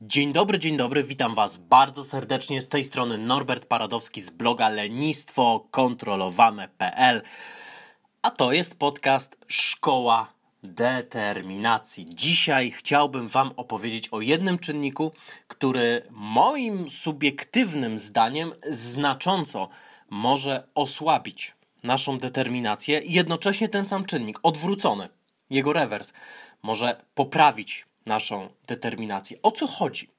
[0.00, 2.62] Dzień dobry, dzień dobry, witam Was bardzo serdecznie.
[2.62, 7.22] Z tej strony Norbert Paradowski z bloga lenistwokontrolowane.pl.
[8.22, 10.32] A to jest podcast Szkoła
[10.62, 12.06] Determinacji.
[12.08, 15.12] Dzisiaj chciałbym Wam opowiedzieć o jednym czynniku,
[15.48, 19.68] który moim subiektywnym zdaniem znacząco
[20.10, 23.02] może osłabić naszą determinację.
[23.04, 25.08] Jednocześnie ten sam czynnik, odwrócony,
[25.50, 26.12] jego rewers,
[26.62, 29.38] może poprawić naszą determinację.
[29.42, 30.10] O co chodzi?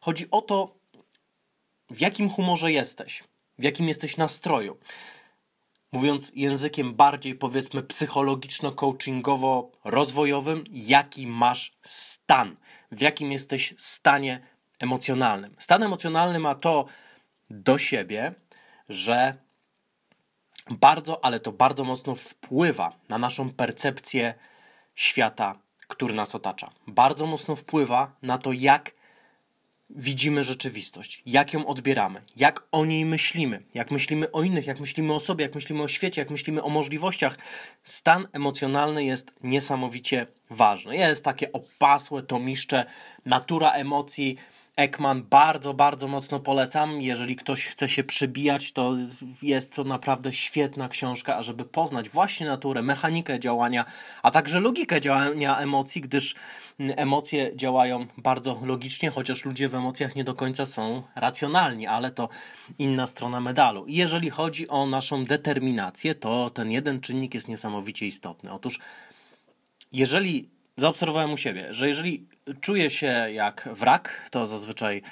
[0.00, 0.74] Chodzi o to,
[1.90, 3.24] w jakim humorze jesteś,
[3.58, 4.78] w jakim jesteś nastroju.
[5.92, 12.56] Mówiąc językiem bardziej powiedzmy psychologiczno-coachingowo-rozwojowym, jaki masz stan,
[12.92, 14.40] w jakim jesteś stanie
[14.78, 15.56] emocjonalnym.
[15.58, 16.86] Stan emocjonalny ma to
[17.50, 18.34] do siebie,
[18.88, 19.34] że
[20.70, 24.34] bardzo, ale to bardzo mocno wpływa na naszą percepcję
[24.94, 26.70] świata który nas otacza.
[26.86, 28.96] Bardzo mocno wpływa na to, jak
[29.90, 35.14] widzimy rzeczywistość, jak ją odbieramy, jak o niej myślimy, jak myślimy o innych, jak myślimy
[35.14, 37.38] o sobie, jak myślimy o świecie, jak myślimy o możliwościach.
[37.84, 40.96] Stan emocjonalny jest niesamowicie ważny.
[40.96, 42.84] Jest takie opasłe tomiszcze
[43.24, 44.36] natura emocji
[44.76, 47.02] Ekman bardzo, bardzo mocno polecam.
[47.02, 48.96] Jeżeli ktoś chce się przebijać, to
[49.42, 53.84] jest to naprawdę świetna książka, ażeby poznać właśnie naturę, mechanikę działania,
[54.22, 56.34] a także logikę działania emocji, gdyż
[56.78, 62.28] emocje działają bardzo logicznie, chociaż ludzie w emocjach nie do końca są racjonalni, ale to
[62.78, 63.84] inna strona medalu.
[63.88, 68.52] Jeżeli chodzi o naszą determinację, to ten jeden czynnik jest niesamowicie istotny.
[68.52, 68.78] Otóż
[69.92, 72.26] jeżeli zaobserwowałem u siebie, że jeżeli
[72.60, 75.02] czuję się jak wrak, to zazwyczaj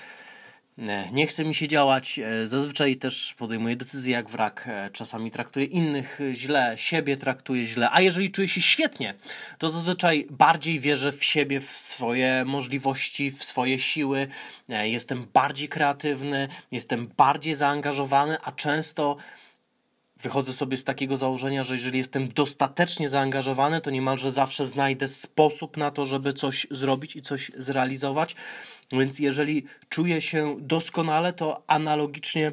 [0.79, 2.19] e, nie chce mi się działać.
[2.19, 4.65] E, zazwyczaj też podejmuję decyzje jak wrak.
[4.67, 7.89] E, czasami traktuję innych źle, siebie traktuję źle.
[7.93, 9.15] A jeżeli czuję się świetnie,
[9.59, 14.29] to zazwyczaj bardziej wierzę w siebie, w swoje możliwości, w swoje siły.
[14.69, 19.17] Jestem bardziej kreatywny, jestem bardziej zaangażowany, a często
[20.25, 25.77] wychodzę sobie z takiego założenia, że jeżeli jestem dostatecznie zaangażowany, to niemalże zawsze znajdę sposób
[25.77, 28.37] na to, żeby coś zrobić i coś zrealizować.
[28.93, 32.53] Więc jeżeli czuję się doskonale, to analogicznie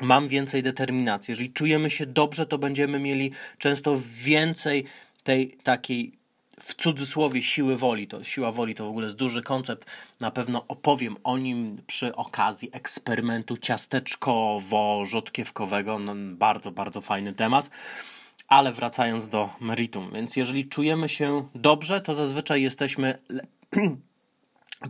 [0.00, 1.32] mam więcej determinacji.
[1.32, 4.84] Jeżeli czujemy się dobrze, to będziemy mieli często więcej
[5.24, 6.15] tej takiej
[6.60, 8.06] w cudzysłowie siły woli.
[8.06, 9.86] To siła woli to w ogóle jest duży koncept.
[10.20, 15.98] Na pewno opowiem o nim przy okazji eksperymentu ciasteczkowo-rzodkiewkowego.
[15.98, 17.70] No, bardzo, bardzo fajny temat.
[18.48, 23.46] Ale wracając do meritum, więc jeżeli czujemy się dobrze, to zazwyczaj jesteśmy, le...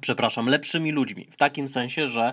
[0.01, 1.29] przepraszam, lepszymi ludźmi.
[1.31, 2.33] W takim sensie, że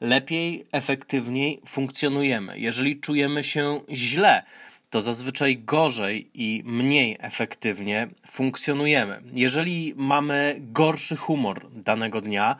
[0.00, 2.58] lepiej, efektywniej funkcjonujemy.
[2.58, 4.42] Jeżeli czujemy się źle,
[4.90, 9.22] to zazwyczaj gorzej i mniej efektywnie funkcjonujemy.
[9.32, 12.56] Jeżeli mamy gorszy humor danego dnia,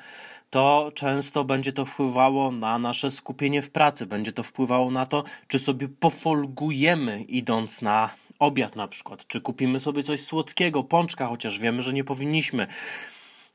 [0.51, 5.25] to często będzie to wpływało na nasze skupienie w pracy, będzie to wpływało na to,
[5.49, 11.59] czy sobie pofolgujemy idąc na obiad na przykład, czy kupimy sobie coś słodkiego, pączka, chociaż
[11.59, 12.67] wiemy, że nie powinniśmy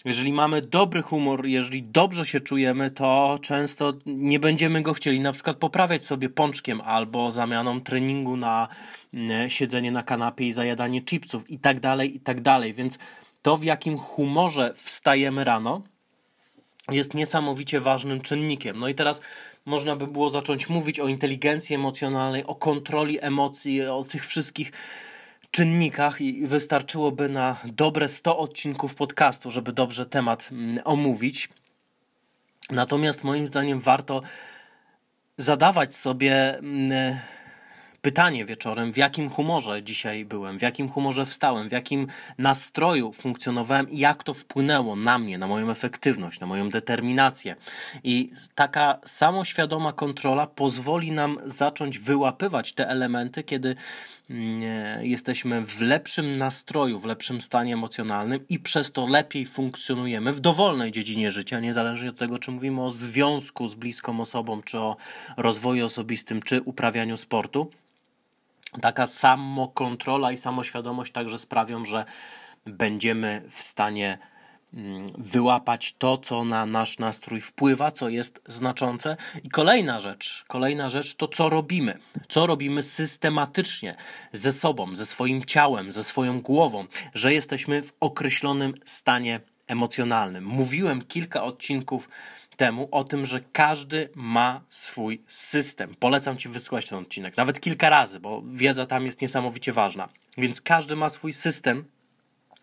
[0.06, 5.34] jeżeli mamy dobry humor, jeżeli dobrze się czujemy, to często nie będziemy go chcieli na
[5.34, 8.68] przykład poprawiać sobie pączkiem albo zamianą treningu na
[9.14, 12.74] mm, siedzenie na kanapie i zajadanie chipsów i tak dalej, i tak dalej.
[12.74, 13.00] Więc
[13.42, 15.82] to, w jakim humorze wstajemy rano,
[16.92, 18.80] jest niesamowicie ważnym czynnikiem.
[18.80, 19.22] No i teraz
[19.66, 24.72] można by było zacząć mówić o inteligencji emocjonalnej, o kontroli emocji, o tych wszystkich
[25.54, 31.50] czynnikach i wystarczyłoby na dobre 100 odcinków podcastu, żeby dobrze temat mm, omówić.
[32.72, 34.22] Natomiast moim zdaniem warto
[35.38, 37.20] zadawać sobie mm,
[38.04, 43.90] pytanie wieczorem, w jakim humorze dzisiaj byłem, w jakim humorze wstałem, w jakim nastroju funkcjonowałem
[43.90, 47.56] i jak to wpłynęło na mnie, na moją efektywność, na moją determinację.
[48.04, 53.76] I taka samoświadoma kontrola pozwoli nam zacząć wyłapywać te elementy, kiedy
[54.30, 54.62] mm,
[55.06, 60.92] jesteśmy w lepszym nastroju, w lepszym stanie emocjonalnym i przez to lepiej funkcjonujemy w dowolnej
[60.92, 64.98] dziedzinie życia, niezależnie od tego, czy mówimy o związku z bliską osobą, czy o
[65.38, 67.72] rozwoju osobistym, czy uprawianiu sportu
[68.82, 72.06] taka samokontrola i samoświadomość także sprawią, że
[72.66, 74.18] będziemy w stanie
[74.74, 79.18] mm, wyłapać to, co na nasz nastrój wpływa, co jest znaczące.
[79.44, 81.98] I kolejna rzecz, kolejna rzecz to co robimy.
[82.30, 83.96] Co robimy systematycznie
[84.34, 90.46] ze sobą, ze swoim ciałem, ze swoją głową, że jesteśmy w określonym stanie emocjonalnym.
[90.46, 92.10] Mówiłem kilka odcinków
[92.58, 95.96] temu o tym, że każdy ma swój system.
[96.00, 100.10] Polecam Ci wysłuchać ten odcinek, nawet kilka razy, bo wiedza tam jest niesamowicie ważna.
[100.38, 101.86] Więc każdy ma swój system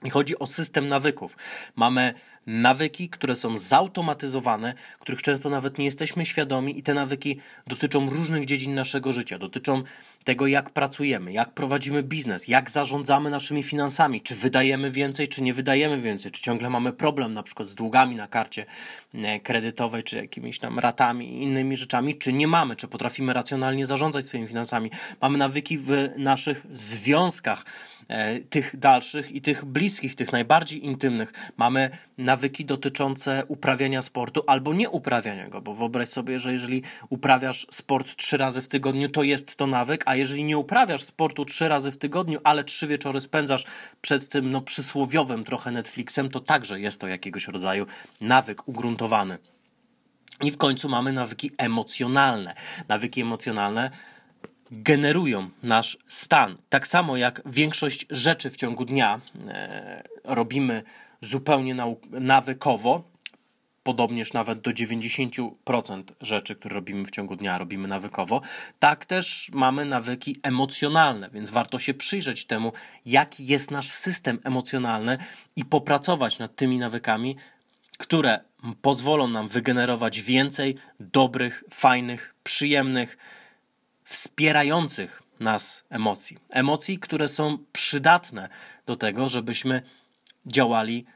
[0.05, 1.37] i chodzi o system nawyków.
[1.77, 2.15] Mamy
[2.47, 8.45] nawyki, które są zautomatyzowane, których często nawet nie jesteśmy świadomi, i te nawyki dotyczą różnych
[8.45, 9.39] dziedzin naszego życia.
[9.39, 9.83] Dotyczą
[10.25, 15.55] tego, jak pracujemy, jak prowadzimy biznes, jak zarządzamy naszymi finansami, czy wydajemy więcej, czy nie
[15.55, 18.67] wydajemy więcej, czy ciągle mamy problem na przykład z długami na karcie
[19.15, 23.87] e, kredytowej, czy jakimiś tam ratami i innymi rzeczami, czy nie mamy, czy potrafimy racjonalnie
[23.87, 24.91] zarządzać swoimi finansami.
[25.21, 27.65] Mamy nawyki w naszych związkach
[28.51, 31.33] tych dalszych i tych bliskich, tych najbardziej intymnych.
[31.57, 37.67] Mamy nawyki dotyczące uprawiania sportu albo nie uprawiania go, bo wyobraź sobie, że jeżeli uprawiasz
[37.71, 41.69] sport trzy razy w tygodniu, to jest to nawyk, a jeżeli nie uprawiasz sportu trzy
[41.69, 43.65] razy w tygodniu, ale trzy wieczory spędzasz
[44.01, 47.87] przed tym no, przysłowiowym trochę Netflixem, to także jest to jakiegoś rodzaju
[48.21, 49.39] nawyk ugruntowany.
[50.43, 52.55] I w końcu mamy nawyki emocjonalne.
[52.89, 53.91] Nawyki emocjonalne
[54.70, 56.56] generują nasz stan.
[56.69, 60.82] Tak samo jak większość rzeczy w ciągu dnia e, robimy
[61.20, 61.75] zupełnie
[62.11, 63.11] nawykowo,
[63.82, 68.40] podobnież nawet do 90% rzeczy, które robimy w ciągu dnia, robimy nawykowo,
[68.78, 72.72] tak też mamy nawyki emocjonalne, więc warto się przyjrzeć temu,
[73.06, 75.19] jaki jest nasz system emocjonalny
[75.56, 77.37] i popracować nad tymi nawykami,
[77.99, 78.40] które
[78.82, 83.19] pozwolą nam wygenerować więcej dobrych, fajnych, przyjemnych,
[84.11, 86.39] wspierających nas emocji.
[86.49, 88.49] Emocji, które są przydatne
[88.87, 89.83] do tego, żebyśmy
[90.47, 91.07] działali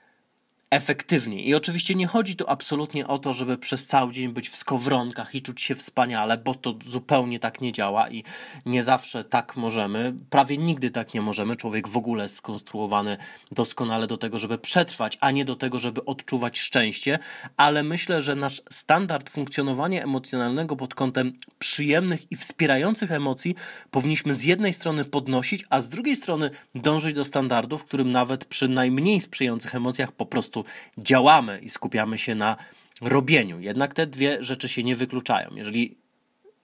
[0.75, 1.49] efektywniej.
[1.49, 5.35] I oczywiście nie chodzi tu absolutnie o to, żeby przez cały dzień być w skowronkach
[5.35, 8.25] i czuć się wspaniale, bo to zupełnie tak nie działa i
[8.67, 10.15] nie zawsze tak możemy.
[10.31, 11.56] Prawie nigdy tak nie możemy.
[11.56, 13.17] Człowiek w ogóle skonstruowany
[13.53, 17.19] doskonale do tego, żeby przetrwać, a nie do tego, żeby odczuwać szczęście.
[17.56, 23.55] Ale myślę, że nasz standard funkcjonowania emocjonalnego pod kątem przyjemnych i wspierających emocji
[23.91, 28.44] powinniśmy z jednej strony podnosić, a z drugiej strony dążyć do standardów, w którym nawet
[28.44, 30.63] przy najmniej sprzyjających emocjach po prostu
[30.99, 32.56] działamy i skupiamy się na
[33.00, 33.61] robieniu.
[33.61, 35.50] Jednak te dwie rzeczy się nie wykluczają.
[35.55, 35.96] Jeżeli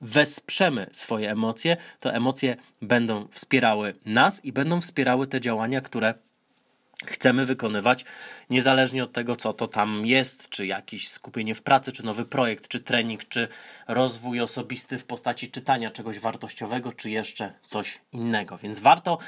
[0.00, 6.14] wesprzemy swoje emocje, to emocje będą wspierały nas i będą wspierały te działania, które
[7.06, 8.04] chcemy wykonywać,
[8.50, 12.68] niezależnie od tego, co to tam jest, czy jakieś skupienie w pracy, czy nowy projekt,
[12.68, 13.48] czy trening, czy
[13.88, 18.58] rozwój osobisty w postaci czytania czegoś wartościowego, czy jeszcze coś innego.
[18.58, 19.18] Więc warto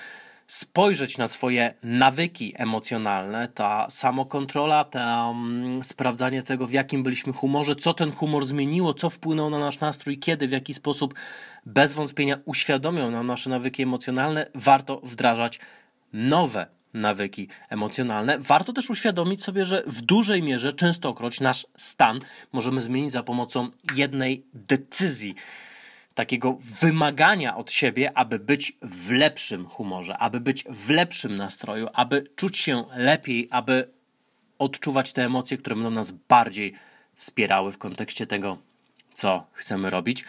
[0.53, 7.75] spojrzeć na swoje nawyki emocjonalne, ta samokontrola, to um, sprawdzanie tego, w jakim byliśmy humorze,
[7.75, 11.15] co ten humor zmieniło, co wpłynęło na nasz nastrój, kiedy, w jaki sposób,
[11.67, 15.61] bez wątpienia uświadomią nam nasze nawyki emocjonalne, warto wdrażać
[16.13, 18.39] nowe nawyki emocjonalne.
[18.39, 22.21] Warto też uświadomić sobie, że w dużej mierze, częstokroć nasz stan
[22.53, 25.35] możemy zmienić za pomocą jednej decyzji
[26.15, 32.27] takiego wymagania od siebie, aby być w lepszym humorze, aby być w lepszym nastroju, aby
[32.37, 33.91] czuć się lepiej, aby
[34.59, 36.75] odczuwać te emocje, które będą nas bardziej
[37.15, 38.59] wspierały w kontekście tego,
[39.13, 40.25] co chcemy robić.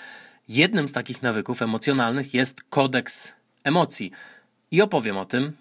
[0.50, 3.33] Jednym z takich nawyków emocjonalnych jest kodeks
[3.63, 4.12] emocji.
[4.71, 5.53] I opowiem o tym.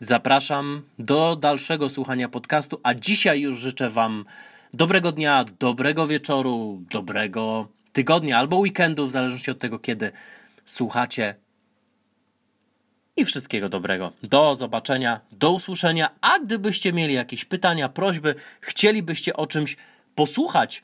[0.00, 4.24] Zapraszam do dalszego słuchania podcastu, a dzisiaj już życzę Wam
[4.72, 10.12] dobrego dnia, dobrego wieczoru, dobrego tygodnia albo weekendu, w zależności od tego, kiedy
[10.64, 11.34] słuchacie.
[13.16, 14.12] I wszystkiego dobrego.
[14.22, 16.10] Do zobaczenia, do usłyszenia.
[16.20, 19.76] A gdybyście mieli jakieś pytania, prośby, chcielibyście o czymś
[20.14, 20.82] posłuchać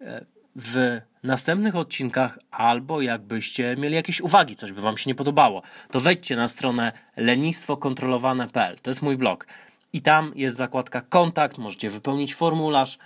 [0.00, 0.24] e,
[0.56, 6.00] w następnych odcinkach, albo jakbyście mieli jakieś uwagi, coś by Wam się nie podobało, to
[6.00, 8.78] wejdźcie na stronę lenistwokontrolowane.pl.
[8.82, 9.46] To jest mój blog.
[9.92, 12.98] I tam jest zakładka kontakt, możecie wypełnić formularz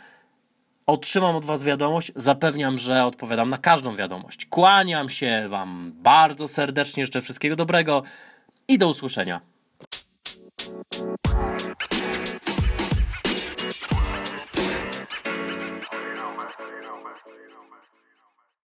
[0.89, 2.13] otrzymam od Was wiadomość.
[2.17, 4.47] Zapewniam, że odpowiadam na każdą wiadomość.
[4.47, 8.03] Kłaniam się Wam bardzo serdecznie, życzę wszystkiego dobrego
[8.69, 9.41] i do usłyszenia.